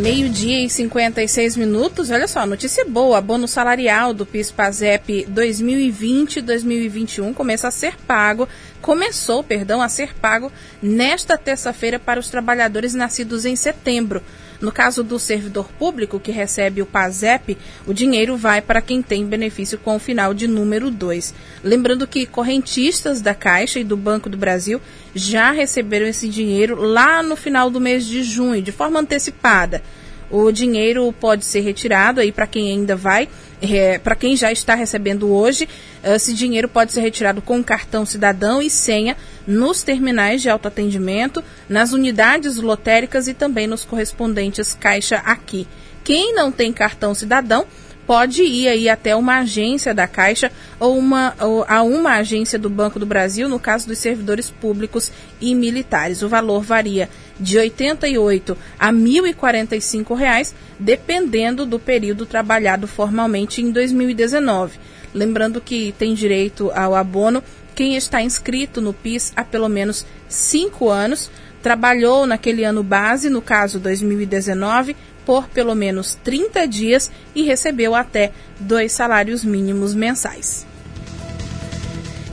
Meio-dia 0.00 0.64
e 0.64 0.70
56 0.70 1.58
minutos. 1.58 2.10
Olha 2.10 2.26
só, 2.26 2.46
notícia 2.46 2.86
boa. 2.86 3.18
Abono 3.18 3.46
salarial 3.46 4.14
do 4.14 4.24
PIS/PASEP 4.24 5.26
2020-2021 5.30 7.34
começa 7.34 7.68
a 7.68 7.70
ser 7.70 7.96
pago. 8.06 8.48
Começou, 8.80 9.44
perdão, 9.44 9.82
a 9.82 9.90
ser 9.90 10.14
pago 10.14 10.50
nesta 10.82 11.36
terça-feira 11.36 11.98
para 11.98 12.18
os 12.18 12.30
trabalhadores 12.30 12.94
nascidos 12.94 13.44
em 13.44 13.54
setembro. 13.54 14.22
No 14.60 14.70
caso 14.70 15.02
do 15.02 15.18
servidor 15.18 15.68
público 15.78 16.20
que 16.20 16.30
recebe 16.30 16.82
o 16.82 16.86
PASEP, 16.86 17.56
o 17.86 17.94
dinheiro 17.94 18.36
vai 18.36 18.60
para 18.60 18.82
quem 18.82 19.00
tem 19.00 19.24
benefício 19.24 19.78
com 19.78 19.96
o 19.96 19.98
final 19.98 20.34
de 20.34 20.46
número 20.46 20.90
2. 20.90 21.34
Lembrando 21.64 22.06
que 22.06 22.26
correntistas 22.26 23.22
da 23.22 23.34
Caixa 23.34 23.80
e 23.80 23.84
do 23.84 23.96
Banco 23.96 24.28
do 24.28 24.36
Brasil 24.36 24.80
já 25.14 25.50
receberam 25.50 26.06
esse 26.06 26.28
dinheiro 26.28 26.80
lá 26.82 27.22
no 27.22 27.36
final 27.36 27.70
do 27.70 27.80
mês 27.80 28.04
de 28.04 28.22
junho, 28.22 28.60
de 28.60 28.70
forma 28.70 29.00
antecipada. 29.00 29.82
O 30.30 30.52
dinheiro 30.52 31.12
pode 31.18 31.44
ser 31.44 31.60
retirado 31.60 32.20
aí 32.20 32.30
para 32.30 32.46
quem 32.46 32.70
ainda 32.70 32.94
vai, 32.94 33.28
é, 33.60 33.98
para 33.98 34.14
quem 34.14 34.36
já 34.36 34.50
está 34.50 34.74
recebendo 34.74 35.30
hoje. 35.32 35.68
Esse 36.02 36.32
dinheiro 36.32 36.68
pode 36.68 36.92
ser 36.92 37.00
retirado 37.00 37.42
com 37.42 37.62
cartão 37.62 38.06
cidadão 38.06 38.62
e 38.62 38.70
senha 38.70 39.16
nos 39.46 39.82
terminais 39.82 40.42
de 40.42 40.48
autoatendimento, 40.48 41.42
nas 41.68 41.92
unidades 41.92 42.56
lotéricas 42.56 43.28
e 43.28 43.34
também 43.34 43.66
nos 43.66 43.84
correspondentes 43.84 44.74
Caixa 44.78 45.16
Aqui. 45.16 45.66
Quem 46.02 46.34
não 46.34 46.50
tem 46.50 46.72
cartão 46.72 47.14
cidadão 47.14 47.66
pode 48.10 48.42
ir 48.42 48.66
aí 48.66 48.88
até 48.88 49.14
uma 49.14 49.38
agência 49.38 49.94
da 49.94 50.04
Caixa 50.04 50.50
ou, 50.80 50.98
uma, 50.98 51.32
ou 51.38 51.64
a 51.68 51.80
uma 51.80 52.14
agência 52.14 52.58
do 52.58 52.68
Banco 52.68 52.98
do 52.98 53.06
Brasil, 53.06 53.48
no 53.48 53.60
caso 53.60 53.86
dos 53.86 53.98
servidores 53.98 54.50
públicos 54.50 55.12
e 55.40 55.54
militares. 55.54 56.20
O 56.20 56.28
valor 56.28 56.60
varia 56.60 57.08
de 57.38 57.56
R$ 57.56 57.62
88 57.66 58.58
a 58.76 58.92
1.045 58.92 60.16
reais, 60.16 60.52
dependendo 60.76 61.64
do 61.64 61.78
período 61.78 62.26
trabalhado 62.26 62.88
formalmente 62.88 63.62
em 63.62 63.70
2019. 63.70 64.80
Lembrando 65.14 65.60
que 65.60 65.94
tem 65.96 66.12
direito 66.12 66.72
ao 66.74 66.96
abono 66.96 67.44
quem 67.76 67.94
está 67.94 68.20
inscrito 68.20 68.80
no 68.80 68.92
PIS 68.92 69.32
há 69.36 69.44
pelo 69.44 69.68
menos 69.68 70.04
cinco 70.28 70.88
anos, 70.88 71.30
trabalhou 71.62 72.26
naquele 72.26 72.64
ano 72.64 72.82
base, 72.82 73.30
no 73.30 73.40
caso 73.40 73.78
2019, 73.78 74.96
por 75.30 75.46
pelo 75.46 75.76
menos 75.76 76.16
30 76.24 76.66
dias 76.66 77.08
e 77.36 77.44
recebeu 77.44 77.94
até 77.94 78.32
dois 78.58 78.90
salários 78.90 79.44
mínimos 79.44 79.94
mensais. 79.94 80.66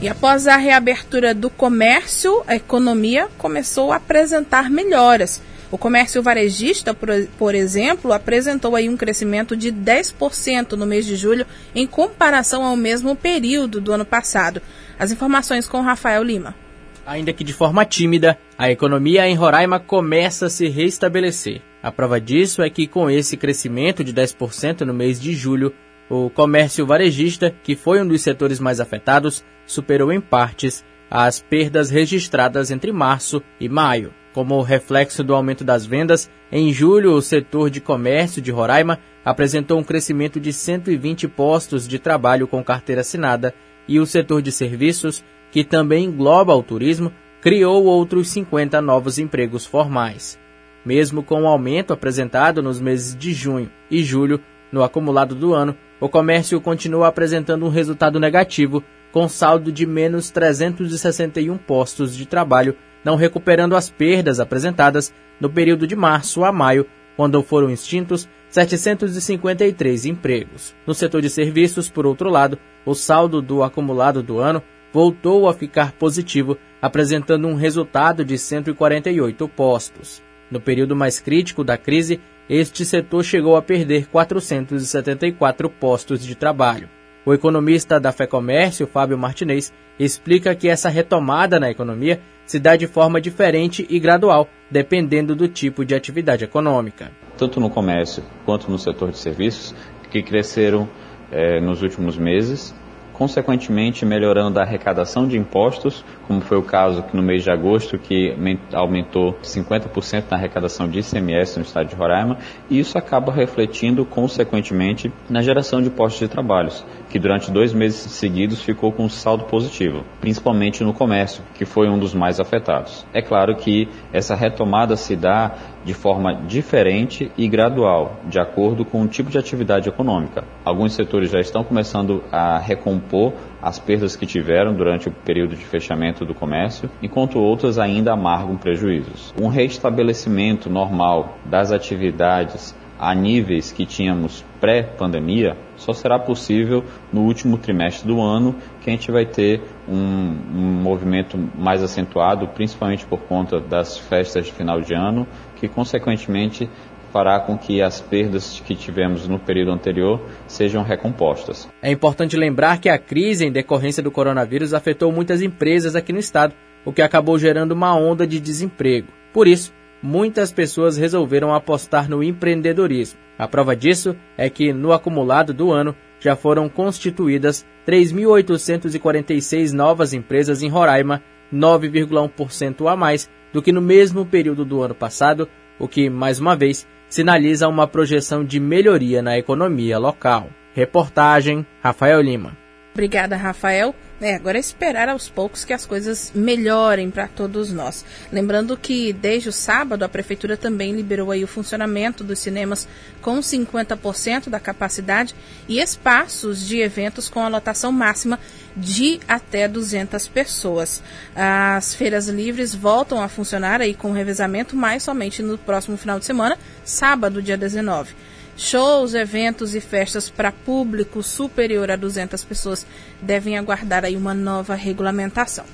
E 0.02 0.08
após 0.08 0.48
a 0.48 0.56
reabertura 0.56 1.32
do 1.32 1.48
comércio, 1.48 2.42
a 2.44 2.56
economia 2.56 3.28
começou 3.38 3.92
a 3.92 3.96
apresentar 3.98 4.68
melhoras. 4.68 5.40
O 5.70 5.78
comércio 5.78 6.20
varejista, 6.20 6.92
por, 6.92 7.54
exemplo, 7.54 8.12
apresentou 8.12 8.74
aí 8.74 8.88
um 8.88 8.96
crescimento 8.96 9.56
de 9.56 9.70
10% 9.70 10.72
no 10.72 10.84
mês 10.84 11.06
de 11.06 11.14
julho 11.14 11.46
em 11.76 11.86
comparação 11.86 12.64
ao 12.64 12.74
mesmo 12.74 13.14
período 13.14 13.80
do 13.80 13.92
ano 13.92 14.04
passado. 14.04 14.60
As 14.98 15.12
informações 15.12 15.68
com 15.68 15.80
Rafael 15.82 16.24
Lima. 16.24 16.67
Ainda 17.08 17.32
que 17.32 17.42
de 17.42 17.54
forma 17.54 17.86
tímida, 17.86 18.38
a 18.58 18.70
economia 18.70 19.26
em 19.26 19.34
Roraima 19.34 19.80
começa 19.80 20.44
a 20.44 20.50
se 20.50 20.68
restabelecer. 20.68 21.62
A 21.82 21.90
prova 21.90 22.20
disso 22.20 22.60
é 22.60 22.68
que, 22.68 22.86
com 22.86 23.08
esse 23.08 23.34
crescimento 23.34 24.04
de 24.04 24.12
10% 24.12 24.82
no 24.82 24.92
mês 24.92 25.18
de 25.18 25.32
julho, 25.32 25.72
o 26.10 26.28
comércio 26.28 26.84
varejista, 26.84 27.50
que 27.62 27.74
foi 27.74 28.02
um 28.02 28.06
dos 28.06 28.20
setores 28.20 28.60
mais 28.60 28.78
afetados, 28.78 29.42
superou 29.64 30.12
em 30.12 30.20
partes 30.20 30.84
as 31.10 31.40
perdas 31.40 31.88
registradas 31.88 32.70
entre 32.70 32.92
março 32.92 33.42
e 33.58 33.70
maio. 33.70 34.12
Como 34.34 34.60
reflexo 34.60 35.24
do 35.24 35.34
aumento 35.34 35.64
das 35.64 35.86
vendas, 35.86 36.30
em 36.52 36.74
julho 36.74 37.12
o 37.12 37.22
setor 37.22 37.70
de 37.70 37.80
comércio 37.80 38.42
de 38.42 38.50
Roraima 38.50 38.98
apresentou 39.24 39.78
um 39.78 39.82
crescimento 39.82 40.38
de 40.38 40.52
120 40.52 41.26
postos 41.26 41.88
de 41.88 41.98
trabalho 41.98 42.46
com 42.46 42.62
carteira 42.62 43.00
assinada 43.00 43.54
e 43.88 43.98
o 43.98 44.04
setor 44.04 44.42
de 44.42 44.52
serviços, 44.52 45.24
que 45.50 45.64
também 45.64 46.04
engloba 46.04 46.54
o 46.54 46.62
turismo, 46.62 47.12
criou 47.40 47.84
outros 47.84 48.28
50 48.30 48.80
novos 48.80 49.18
empregos 49.18 49.64
formais. 49.64 50.38
Mesmo 50.84 51.22
com 51.22 51.42
o 51.42 51.46
aumento 51.46 51.92
apresentado 51.92 52.62
nos 52.62 52.80
meses 52.80 53.14
de 53.14 53.32
junho 53.32 53.70
e 53.90 54.02
julho, 54.02 54.40
no 54.70 54.82
acumulado 54.82 55.34
do 55.34 55.54
ano, 55.54 55.76
o 56.00 56.08
comércio 56.08 56.60
continua 56.60 57.08
apresentando 57.08 57.64
um 57.64 57.70
resultado 57.70 58.20
negativo, 58.20 58.82
com 59.10 59.28
saldo 59.28 59.72
de 59.72 59.86
menos 59.86 60.30
361 60.30 61.56
postos 61.56 62.14
de 62.14 62.26
trabalho, 62.26 62.76
não 63.04 63.16
recuperando 63.16 63.74
as 63.74 63.88
perdas 63.88 64.38
apresentadas 64.38 65.12
no 65.40 65.48
período 65.48 65.86
de 65.86 65.96
março 65.96 66.44
a 66.44 66.52
maio, 66.52 66.86
quando 67.16 67.42
foram 67.42 67.70
extintos 67.70 68.28
753 68.50 70.06
empregos. 70.06 70.74
No 70.86 70.94
setor 70.94 71.20
de 71.20 71.30
serviços, 71.30 71.90
por 71.90 72.06
outro 72.06 72.30
lado, 72.30 72.58
o 72.84 72.94
saldo 72.94 73.42
do 73.42 73.62
acumulado 73.62 74.22
do 74.22 74.38
ano 74.38 74.62
voltou 74.92 75.48
a 75.48 75.54
ficar 75.54 75.92
positivo, 75.92 76.56
apresentando 76.80 77.48
um 77.48 77.54
resultado 77.54 78.24
de 78.24 78.38
148 78.38 79.48
postos. 79.48 80.22
No 80.50 80.60
período 80.60 80.96
mais 80.96 81.20
crítico 81.20 81.62
da 81.62 81.76
crise, 81.76 82.20
este 82.48 82.84
setor 82.84 83.22
chegou 83.22 83.56
a 83.56 83.62
perder 83.62 84.06
474 84.06 85.68
postos 85.68 86.24
de 86.24 86.34
trabalho. 86.34 86.88
O 87.26 87.34
economista 87.34 88.00
da 88.00 88.10
FEComércio, 88.10 88.86
Fábio 88.86 89.18
Martinez, 89.18 89.70
explica 89.98 90.54
que 90.54 90.68
essa 90.68 90.88
retomada 90.88 91.60
na 91.60 91.70
economia 91.70 92.20
se 92.46 92.58
dá 92.58 92.74
de 92.76 92.86
forma 92.86 93.20
diferente 93.20 93.86
e 93.90 94.00
gradual, 94.00 94.48
dependendo 94.70 95.36
do 95.36 95.46
tipo 95.46 95.84
de 95.84 95.94
atividade 95.94 96.44
econômica. 96.44 97.12
Tanto 97.36 97.60
no 97.60 97.68
comércio 97.68 98.22
quanto 98.46 98.70
no 98.70 98.78
setor 98.78 99.10
de 99.10 99.18
serviços, 99.18 99.74
que 100.10 100.22
cresceram 100.22 100.88
eh, 101.30 101.60
nos 101.60 101.82
últimos 101.82 102.16
meses, 102.16 102.74
consequentemente 103.18 104.06
melhorando 104.06 104.60
a 104.60 104.62
arrecadação 104.62 105.26
de 105.26 105.36
impostos, 105.36 106.04
como 106.26 106.40
foi 106.40 106.56
o 106.56 106.62
caso 106.62 107.04
no 107.12 107.20
mês 107.20 107.42
de 107.42 107.50
agosto, 107.50 107.98
que 107.98 108.36
aumentou 108.72 109.36
50% 109.42 110.24
na 110.30 110.36
arrecadação 110.36 110.88
de 110.88 111.00
ICMS 111.00 111.58
no 111.58 111.64
estado 111.64 111.88
de 111.88 111.96
Roraima, 111.96 112.38
e 112.70 112.78
isso 112.78 112.96
acaba 112.96 113.32
refletindo 113.32 114.04
consequentemente 114.04 115.12
na 115.28 115.42
geração 115.42 115.82
de 115.82 115.90
postos 115.90 116.20
de 116.20 116.28
trabalhos, 116.28 116.86
que 117.10 117.18
durante 117.18 117.50
dois 117.50 117.72
meses 117.72 118.12
seguidos 118.12 118.62
ficou 118.62 118.92
com 118.92 119.04
um 119.04 119.08
saldo 119.08 119.44
positivo, 119.44 120.04
principalmente 120.20 120.84
no 120.84 120.94
comércio, 120.94 121.42
que 121.54 121.64
foi 121.64 121.88
um 121.88 121.98
dos 121.98 122.14
mais 122.14 122.38
afetados. 122.38 123.04
É 123.12 123.20
claro 123.20 123.56
que 123.56 123.88
essa 124.12 124.36
retomada 124.36 124.96
se 124.96 125.16
dá 125.16 125.56
de 125.84 125.94
forma 125.94 126.34
diferente 126.34 127.30
e 127.36 127.48
gradual, 127.48 128.20
de 128.24 128.38
acordo 128.38 128.84
com 128.84 129.02
o 129.02 129.08
tipo 129.08 129.30
de 129.30 129.38
atividade 129.38 129.88
econômica. 129.88 130.44
Alguns 130.64 130.94
setores 130.94 131.30
já 131.30 131.40
estão 131.40 131.64
começando 131.64 132.22
a 132.30 132.58
recompor 132.58 133.32
as 133.62 133.78
perdas 133.78 134.14
que 134.16 134.26
tiveram 134.26 134.74
durante 134.74 135.08
o 135.08 135.12
período 135.12 135.56
de 135.56 135.64
fechamento 135.64 136.24
do 136.24 136.34
comércio, 136.34 136.90
enquanto 137.02 137.38
outras 137.38 137.78
ainda 137.78 138.12
amargam 138.12 138.56
prejuízos. 138.56 139.34
Um 139.40 139.48
reestabelecimento 139.48 140.70
normal 140.70 141.38
das 141.44 141.72
atividades 141.72 142.74
a 142.98 143.14
níveis 143.14 143.70
que 143.72 143.86
tínhamos 143.86 144.44
pré-pandemia 144.60 145.56
só 145.76 145.92
será 145.92 146.18
possível 146.18 146.84
no 147.12 147.22
último 147.22 147.56
trimestre 147.56 148.06
do 148.06 148.20
ano, 148.20 148.56
que 148.80 148.90
a 148.90 148.92
gente 148.92 149.10
vai 149.12 149.24
ter 149.24 149.62
um, 149.88 149.94
um, 149.94 150.80
movimento 150.82 151.38
mais 151.56 151.82
acentuado, 151.82 152.48
principalmente 152.48 153.06
por 153.06 153.20
conta 153.20 153.60
das 153.60 153.96
festas 153.96 154.46
de 154.46 154.52
final 154.52 154.80
de 154.80 154.94
ano, 154.94 155.26
que 155.56 155.68
consequentemente 155.68 156.68
fará 157.12 157.40
com 157.40 157.56
que 157.56 157.80
as 157.80 158.00
perdas 158.00 158.60
que 158.60 158.74
tivemos 158.74 159.26
no 159.26 159.38
período 159.38 159.72
anterior 159.72 160.20
sejam 160.46 160.82
recompostas. 160.82 161.68
É 161.80 161.90
importante 161.90 162.36
lembrar 162.36 162.80
que 162.80 162.88
a 162.88 162.98
crise 162.98 163.46
em 163.46 163.52
decorrência 163.52 164.02
do 164.02 164.10
coronavírus 164.10 164.74
afetou 164.74 165.10
muitas 165.10 165.40
empresas 165.40 165.96
aqui 165.96 166.12
no 166.12 166.18
estado, 166.18 166.54
o 166.84 166.92
que 166.92 167.02
acabou 167.02 167.38
gerando 167.38 167.72
uma 167.72 167.94
onda 167.94 168.26
de 168.26 168.40
desemprego. 168.40 169.08
Por 169.32 169.46
isso, 169.46 169.72
muitas 170.02 170.52
pessoas 170.52 170.96
resolveram 170.96 171.54
apostar 171.54 172.08
no 172.08 172.22
empreendedorismo. 172.22 173.18
A 173.38 173.46
prova 173.46 173.76
disso 173.76 174.16
é 174.36 174.50
que, 174.50 174.72
no 174.72 174.92
acumulado 174.92 175.54
do 175.54 175.70
ano, 175.70 175.94
já 176.20 176.34
foram 176.34 176.68
constituídas 176.68 177.64
3.846 177.86 179.72
novas 179.72 180.12
empresas 180.12 180.62
em 180.62 180.68
Roraima, 180.68 181.22
9,1% 181.52 182.90
a 182.90 182.96
mais 182.96 183.30
do 183.52 183.62
que 183.62 183.72
no 183.72 183.80
mesmo 183.80 184.26
período 184.26 184.64
do 184.64 184.82
ano 184.82 184.94
passado, 184.94 185.48
o 185.78 185.88
que, 185.88 186.10
mais 186.10 186.38
uma 186.38 186.56
vez, 186.56 186.86
sinaliza 187.08 187.68
uma 187.68 187.86
projeção 187.86 188.44
de 188.44 188.60
melhoria 188.60 189.22
na 189.22 189.38
economia 189.38 189.98
local. 189.98 190.50
Reportagem 190.74 191.66
Rafael 191.82 192.20
Lima. 192.20 192.56
Obrigada, 192.92 193.36
Rafael. 193.36 193.94
É, 194.20 194.34
agora 194.34 194.58
é 194.58 194.60
esperar 194.60 195.08
aos 195.08 195.28
poucos 195.28 195.64
que 195.64 195.72
as 195.72 195.86
coisas 195.86 196.32
melhorem 196.34 197.08
para 197.08 197.28
todos 197.28 197.72
nós. 197.72 198.04
Lembrando 198.32 198.76
que 198.76 199.12
desde 199.12 199.48
o 199.48 199.52
sábado 199.52 200.02
a 200.02 200.08
prefeitura 200.08 200.56
também 200.56 200.92
liberou 200.92 201.30
aí 201.30 201.44
o 201.44 201.48
funcionamento 201.48 202.24
dos 202.24 202.40
cinemas 202.40 202.88
com 203.22 203.38
50% 203.38 204.48
da 204.48 204.58
capacidade 204.58 205.36
e 205.68 205.78
espaços 205.78 206.66
de 206.66 206.80
eventos 206.80 207.28
com 207.28 207.40
a 207.40 207.48
lotação 207.48 207.92
máxima 207.92 208.40
de 208.76 209.20
até 209.28 209.68
200 209.68 210.26
pessoas. 210.26 211.00
As 211.36 211.94
feiras 211.94 212.26
livres 212.26 212.74
voltam 212.74 213.22
a 213.22 213.28
funcionar 213.28 213.80
aí 213.80 213.94
com 213.94 214.10
revezamento, 214.10 214.74
mas 214.74 215.04
somente 215.04 215.42
no 215.42 215.56
próximo 215.56 215.96
final 215.96 216.18
de 216.18 216.24
semana, 216.24 216.58
sábado, 216.84 217.40
dia 217.40 217.56
19. 217.56 218.16
Shows, 218.60 219.14
eventos 219.14 219.76
e 219.76 219.80
festas 219.80 220.28
para 220.28 220.50
público 220.50 221.22
superior 221.22 221.92
a 221.92 221.96
200 221.96 222.42
pessoas 222.42 222.84
devem 223.22 223.56
aguardar 223.56 224.04
aí 224.04 224.16
uma 224.16 224.34
nova 224.34 224.74
regulamentação. 224.74 225.64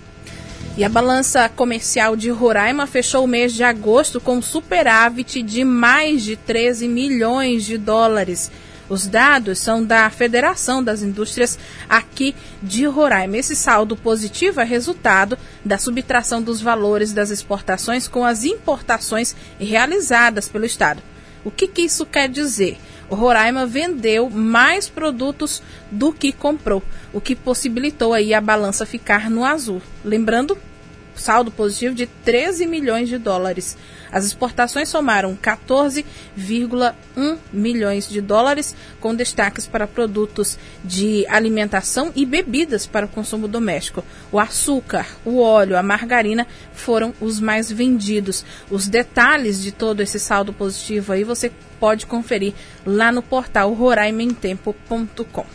E 0.77 0.85
a 0.85 0.89
balança 0.89 1.49
comercial 1.49 2.15
de 2.15 2.29
Roraima 2.29 2.87
fechou 2.87 3.25
o 3.25 3.27
mês 3.27 3.55
de 3.55 3.65
agosto 3.65 4.21
com 4.21 4.43
superávit 4.43 5.43
de 5.43 5.65
mais 5.65 6.23
de 6.23 6.37
13 6.37 6.87
milhões 6.87 7.65
de 7.65 7.79
dólares. 7.79 8.51
Os 8.87 9.07
dados 9.07 9.61
são 9.61 9.83
da 9.83 10.11
Federação 10.11 10.85
das 10.85 11.01
Indústrias 11.01 11.59
aqui 11.89 12.35
de 12.63 12.85
Roraima. 12.85 13.39
Esse 13.39 13.57
saldo 13.57 13.97
positivo 13.97 14.61
é 14.61 14.65
resultado 14.65 15.39
da 15.65 15.79
subtração 15.79 16.43
dos 16.43 16.61
valores 16.61 17.15
das 17.15 17.31
exportações 17.31 18.07
com 18.07 18.27
as 18.27 18.45
importações 18.45 19.35
realizadas 19.59 20.51
pelo 20.51 20.67
Estado. 20.67 21.14
O 21.45 21.51
que, 21.51 21.69
que 21.69 21.83
isso 21.83 22.07
quer 22.07 22.29
dizer? 22.29 22.79
O 23.09 23.15
Roraima 23.15 23.67
vendeu 23.67 24.31
mais 24.31 24.89
produtos 24.89 25.63
do 25.91 26.13
que 26.13 26.33
comprou, 26.33 26.83
o 27.13 27.21
que 27.21 27.37
possibilitou 27.37 28.13
aí 28.15 28.33
a 28.33 28.41
balança 28.41 28.87
ficar 28.87 29.31
no 29.31 29.45
azul. 29.45 29.83
Lembrando, 30.05 30.57
saldo 31.15 31.51
positivo 31.51 31.95
de 31.95 32.07
13 32.07 32.67
milhões 32.67 33.09
de 33.09 33.19
dólares. 33.19 33.77
As 34.15 34.25
exportações 34.25 34.89
somaram 34.89 35.37
14,1 35.37 37.37
milhões 37.53 38.09
de 38.09 38.21
dólares, 38.21 38.77
com 39.01 39.13
destaques 39.13 39.67
para 39.67 39.89
produtos 39.89 40.57
de 40.85 41.27
alimentação 41.27 42.13
e 42.15 42.25
bebidas 42.25 42.87
para 42.87 43.07
o 43.07 43.09
consumo 43.09 43.49
doméstico. 43.49 44.05
O 44.31 44.39
açúcar, 44.39 45.05
o 45.25 45.41
óleo, 45.41 45.77
a 45.77 45.83
margarina 45.83 46.47
foram 46.73 47.13
os 47.21 47.41
mais 47.41 47.73
vendidos. 47.73 48.45
Os 48.71 48.87
detalhes 48.87 49.61
de 49.61 49.73
todo 49.73 50.01
esse 50.01 50.21
saldo 50.21 50.53
positivo 50.53 51.13
aí 51.13 51.25
você 51.25 51.51
pode 51.81 52.07
conferir 52.07 52.55
lá 52.87 53.11
no 53.11 53.21
portal 53.21 53.73
roraimentempo.com. 53.73 55.47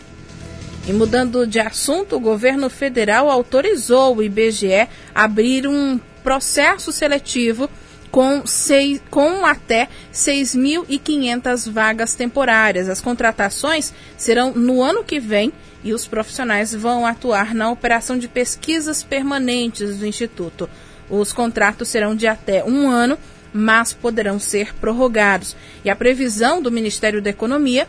E 0.85 0.91
mudando 0.91 1.47
de 1.47 1.61
assunto, 1.61 2.17
o 2.17 2.19
governo 2.19 2.69
federal 2.69 3.29
autorizou 3.29 4.17
o 4.17 4.21
IBGE 4.21 4.89
abrir 5.15 5.65
um 5.65 5.97
processo 6.21 6.91
seletivo 6.91 7.69
com, 8.11 8.45
seis, 8.45 9.01
com 9.09 9.45
até 9.45 9.87
6.500 10.13 11.71
vagas 11.71 12.15
temporárias. 12.15 12.89
As 12.89 13.01
contratações 13.01 13.93
serão 14.17 14.51
no 14.53 14.81
ano 14.81 15.03
que 15.03 15.19
vem 15.19 15.53
e 15.83 15.93
os 15.93 16.07
profissionais 16.07 16.73
vão 16.73 17.05
atuar 17.05 17.53
na 17.53 17.71
operação 17.71 18.17
de 18.17 18.27
pesquisas 18.27 19.03
permanentes 19.03 19.97
do 19.97 20.05
Instituto. 20.05 20.69
Os 21.09 21.33
contratos 21.33 21.87
serão 21.87 22.15
de 22.15 22.27
até 22.27 22.63
um 22.63 22.89
ano, 22.89 23.17
mas 23.53 23.93
poderão 23.93 24.39
ser 24.39 24.75
prorrogados. 24.75 25.55
E 25.83 25.89
a 25.89 25.95
previsão 25.95 26.61
do 26.61 26.71
Ministério 26.71 27.21
da 27.21 27.29
Economia 27.29 27.87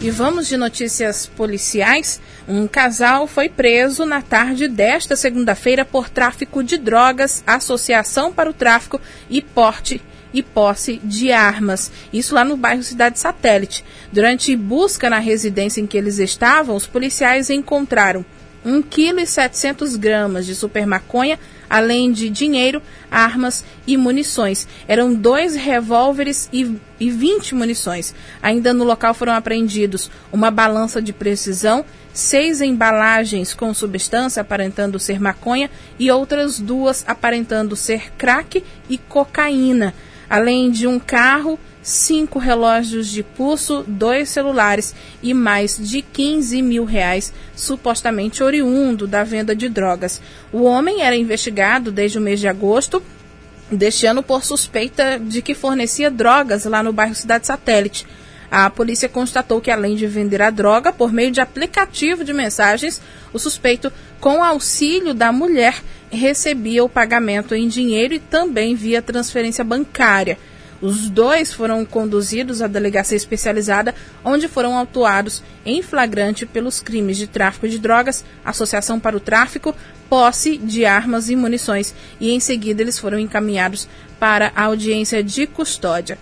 E 0.00 0.10
vamos 0.10 0.46
de 0.46 0.56
notícias 0.56 1.26
policiais. 1.26 2.20
Um 2.46 2.68
casal 2.68 3.26
foi 3.26 3.48
preso 3.48 4.06
na 4.06 4.22
tarde 4.22 4.68
desta 4.68 5.16
segunda-feira 5.16 5.84
por 5.84 6.08
tráfico 6.08 6.62
de 6.62 6.78
drogas, 6.78 7.42
associação 7.44 8.32
para 8.32 8.48
o 8.48 8.54
tráfico 8.54 9.00
e 9.28 9.42
porte 9.42 10.00
e 10.32 10.42
posse 10.42 11.00
de 11.02 11.32
armas. 11.32 11.90
Isso 12.12 12.34
lá 12.34 12.44
no 12.44 12.56
bairro 12.56 12.82
Cidade 12.82 13.18
Satélite. 13.18 13.84
Durante 14.12 14.54
busca 14.56 15.08
na 15.08 15.18
residência 15.18 15.80
em 15.80 15.86
que 15.86 15.96
eles 15.96 16.18
estavam, 16.18 16.76
os 16.76 16.86
policiais 16.86 17.50
encontraram 17.50 18.24
1,7 18.64 19.74
kg 19.74 19.98
gramas 19.98 20.44
de 20.44 20.54
super 20.54 20.86
maconha, 20.86 21.38
além 21.70 22.12
de 22.12 22.28
dinheiro, 22.28 22.82
armas 23.10 23.64
e 23.86 23.96
munições. 23.96 24.66
Eram 24.86 25.14
dois 25.14 25.54
revólveres 25.54 26.48
e, 26.52 26.76
e 26.98 27.10
20 27.10 27.54
munições. 27.54 28.14
Ainda 28.42 28.74
no 28.74 28.84
local 28.84 29.14
foram 29.14 29.32
apreendidos 29.32 30.10
uma 30.32 30.50
balança 30.50 31.00
de 31.00 31.12
precisão, 31.12 31.84
seis 32.12 32.60
embalagens 32.60 33.54
com 33.54 33.72
substância 33.72 34.40
aparentando 34.40 34.98
ser 34.98 35.20
maconha 35.20 35.70
e 35.98 36.10
outras 36.10 36.58
duas 36.58 37.04
aparentando 37.06 37.76
ser 37.76 38.12
crack 38.16 38.64
e 38.88 38.98
cocaína, 38.98 39.94
além 40.28 40.70
de 40.70 40.86
um 40.86 40.98
carro 40.98 41.58
cinco 41.82 42.38
relógios 42.38 43.08
de 43.08 43.22
pulso, 43.22 43.84
dois 43.86 44.28
celulares 44.28 44.94
e 45.22 45.32
mais 45.32 45.78
de 45.78 46.02
15 46.02 46.60
mil 46.60 46.84
reais, 46.84 47.32
supostamente 47.56 48.42
oriundo 48.42 49.06
da 49.06 49.24
venda 49.24 49.56
de 49.56 49.68
drogas. 49.68 50.20
O 50.52 50.64
homem 50.64 51.02
era 51.02 51.16
investigado 51.16 51.90
desde 51.90 52.18
o 52.18 52.20
mês 52.20 52.40
de 52.40 52.48
agosto 52.48 53.02
deste 53.70 54.06
ano 54.06 54.22
por 54.22 54.44
suspeita 54.44 55.18
de 55.18 55.42
que 55.42 55.54
fornecia 55.54 56.10
drogas 56.10 56.64
lá 56.64 56.82
no 56.82 56.92
bairro 56.92 57.14
Cidade 57.14 57.46
Satélite. 57.46 58.06
A 58.50 58.70
polícia 58.70 59.08
constatou 59.08 59.60
que, 59.60 59.70
além 59.70 59.94
de 59.94 60.06
vender 60.06 60.40
a 60.40 60.50
droga 60.50 60.92
por 60.92 61.12
meio 61.12 61.30
de 61.30 61.40
aplicativo 61.40 62.24
de 62.24 62.32
mensagens, 62.32 63.00
o 63.32 63.38
suspeito, 63.38 63.92
com 64.20 64.42
auxílio 64.42 65.12
da 65.12 65.30
mulher, 65.30 65.82
recebia 66.10 66.82
o 66.82 66.88
pagamento 66.88 67.54
em 67.54 67.68
dinheiro 67.68 68.14
e 68.14 68.18
também 68.18 68.74
via 68.74 69.02
transferência 69.02 69.62
bancária. 69.62 70.38
Os 70.80 71.10
dois 71.10 71.52
foram 71.52 71.84
conduzidos 71.84 72.62
à 72.62 72.68
delegacia 72.68 73.16
especializada, 73.16 73.94
onde 74.24 74.46
foram 74.46 74.78
autuados 74.78 75.42
em 75.66 75.82
flagrante 75.82 76.46
pelos 76.46 76.80
crimes 76.80 77.16
de 77.16 77.26
tráfico 77.26 77.68
de 77.68 77.78
drogas, 77.78 78.24
associação 78.44 79.00
para 79.00 79.16
o 79.16 79.20
tráfico, 79.20 79.74
posse 80.08 80.56
de 80.56 80.84
armas 80.84 81.28
e 81.28 81.36
munições, 81.36 81.92
e 82.20 82.30
em 82.30 82.38
seguida 82.38 82.80
eles 82.80 82.98
foram 82.98 83.18
encaminhados 83.18 83.88
para 84.20 84.52
a 84.54 84.64
audiência 84.64 85.22
de 85.22 85.46
custódia. 85.46 86.16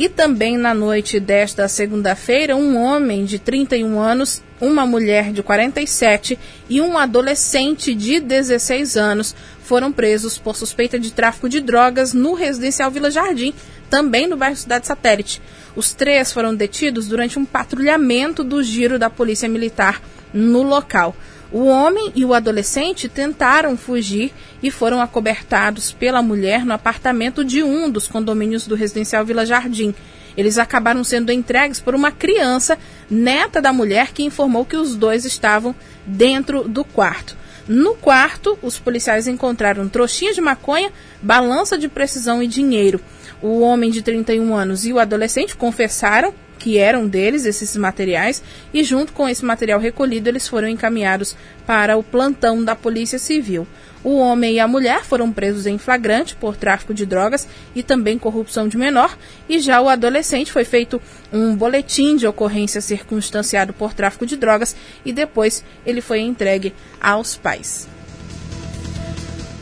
E 0.00 0.08
também 0.08 0.56
na 0.56 0.72
noite 0.72 1.20
desta 1.20 1.68
segunda-feira, 1.68 2.56
um 2.56 2.74
homem 2.78 3.26
de 3.26 3.38
31 3.38 4.00
anos, 4.00 4.42
uma 4.58 4.86
mulher 4.86 5.30
de 5.30 5.42
47 5.42 6.38
e 6.70 6.80
um 6.80 6.96
adolescente 6.96 7.94
de 7.94 8.18
16 8.18 8.96
anos 8.96 9.36
foram 9.62 9.92
presos 9.92 10.38
por 10.38 10.56
suspeita 10.56 10.98
de 10.98 11.12
tráfico 11.12 11.50
de 11.50 11.60
drogas 11.60 12.14
no 12.14 12.32
residencial 12.32 12.90
Vila 12.90 13.10
Jardim, 13.10 13.52
também 13.90 14.26
no 14.26 14.38
bairro 14.38 14.56
Cidade 14.56 14.86
Satélite. 14.86 15.42
Os 15.76 15.92
três 15.92 16.32
foram 16.32 16.54
detidos 16.54 17.06
durante 17.06 17.38
um 17.38 17.44
patrulhamento 17.44 18.42
do 18.42 18.62
giro 18.62 18.98
da 18.98 19.10
Polícia 19.10 19.50
Militar 19.50 20.00
no 20.32 20.62
local. 20.62 21.14
O 21.52 21.64
homem 21.64 22.12
e 22.14 22.24
o 22.24 22.32
adolescente 22.32 23.08
tentaram 23.08 23.76
fugir 23.76 24.32
e 24.62 24.70
foram 24.70 25.00
acobertados 25.00 25.90
pela 25.90 26.22
mulher 26.22 26.64
no 26.64 26.72
apartamento 26.72 27.44
de 27.44 27.60
um 27.60 27.90
dos 27.90 28.06
condomínios 28.06 28.68
do 28.68 28.76
residencial 28.76 29.24
Vila 29.24 29.44
Jardim. 29.44 29.92
Eles 30.36 30.58
acabaram 30.58 31.02
sendo 31.02 31.32
entregues 31.32 31.80
por 31.80 31.92
uma 31.92 32.12
criança, 32.12 32.78
neta 33.10 33.60
da 33.60 33.72
mulher, 33.72 34.12
que 34.12 34.22
informou 34.22 34.64
que 34.64 34.76
os 34.76 34.94
dois 34.94 35.24
estavam 35.24 35.74
dentro 36.06 36.68
do 36.68 36.84
quarto. 36.84 37.36
No 37.66 37.96
quarto, 37.96 38.56
os 38.62 38.78
policiais 38.78 39.26
encontraram 39.26 39.88
trouxinha 39.88 40.32
de 40.32 40.40
maconha, 40.40 40.92
balança 41.20 41.76
de 41.76 41.88
precisão 41.88 42.40
e 42.42 42.46
dinheiro. 42.46 43.00
O 43.42 43.60
homem 43.60 43.90
de 43.90 44.02
31 44.02 44.54
anos 44.54 44.86
e 44.86 44.92
o 44.92 44.98
adolescente 45.00 45.56
confessaram 45.56 46.32
que 46.60 46.76
eram 46.76 47.08
deles 47.08 47.46
esses 47.46 47.74
materiais 47.74 48.42
e 48.72 48.84
junto 48.84 49.14
com 49.14 49.26
esse 49.28 49.44
material 49.44 49.80
recolhido 49.80 50.28
eles 50.28 50.46
foram 50.46 50.68
encaminhados 50.68 51.34
para 51.66 51.96
o 51.96 52.02
plantão 52.02 52.62
da 52.62 52.76
Polícia 52.76 53.18
Civil. 53.18 53.66
O 54.04 54.18
homem 54.18 54.54
e 54.54 54.60
a 54.60 54.68
mulher 54.68 55.04
foram 55.04 55.32
presos 55.32 55.66
em 55.66 55.78
flagrante 55.78 56.36
por 56.36 56.56
tráfico 56.56 56.94
de 56.94 57.04
drogas 57.04 57.48
e 57.74 57.82
também 57.82 58.18
corrupção 58.18 58.68
de 58.68 58.76
menor, 58.76 59.16
e 59.48 59.58
já 59.58 59.80
o 59.80 59.88
adolescente 59.88 60.52
foi 60.52 60.64
feito 60.64 61.00
um 61.32 61.56
boletim 61.56 62.16
de 62.16 62.26
ocorrência 62.26 62.80
circunstanciado 62.80 63.72
por 63.72 63.92
tráfico 63.92 64.24
de 64.24 64.36
drogas 64.36 64.76
e 65.04 65.12
depois 65.12 65.64
ele 65.84 66.00
foi 66.00 66.20
entregue 66.20 66.74
aos 67.00 67.36
pais. 67.36 67.88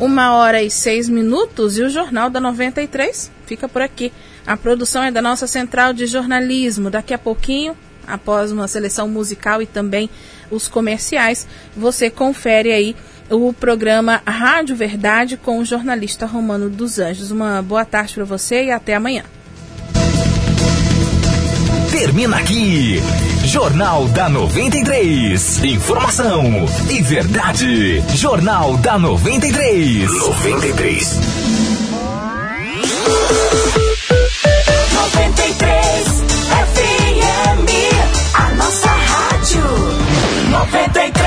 Uma 0.01 0.37
hora 0.37 0.63
e 0.63 0.71
seis 0.71 1.09
minutos 1.09 1.77
e 1.77 1.83
o 1.83 1.91
Jornal 1.91 2.31
da 2.31 2.41
93 2.41 3.33
fica 3.47 3.69
por 3.69 3.83
aqui. 3.83 4.13
A 4.49 4.57
produção 4.57 5.03
é 5.03 5.11
da 5.11 5.21
nossa 5.21 5.47
central 5.47 5.93
de 5.93 6.07
jornalismo. 6.07 6.89
Daqui 6.89 7.13
a 7.13 7.19
pouquinho, 7.19 7.77
após 8.07 8.51
uma 8.51 8.67
seleção 8.67 9.07
musical 9.07 9.61
e 9.61 9.67
também 9.67 10.09
os 10.51 10.67
comerciais, 10.67 11.47
você 11.77 12.09
confere 12.09 12.73
aí 12.73 12.97
o 13.29 13.53
programa 13.53 14.23
Rádio 14.27 14.75
Verdade 14.75 15.37
com 15.37 15.59
o 15.59 15.67
jornalista 15.67 16.25
Romano 16.25 16.71
dos 16.71 16.99
Anjos. 16.99 17.31
Uma 17.31 17.61
boa 17.61 17.85
tarde 17.85 18.15
para 18.15 18.25
você 18.25 18.65
e 18.65 18.71
até 18.71 18.95
amanhã. 18.95 19.23
Termina 21.91 22.39
aqui. 22.39 23.03
Jornal 23.45 24.09
da 24.09 24.31
93. 24.31 25.63
Informação 25.63 26.43
e 26.89 27.03
verdade. 27.03 28.03
Jornal 28.17 28.79
da 28.79 28.99
93. 28.99 30.11
93. 30.11 31.19
93 35.15 36.23
FM, 36.75 37.67
a 38.35 38.55
nossa 38.55 38.89
rádio. 38.89 39.63
93 40.51 41.18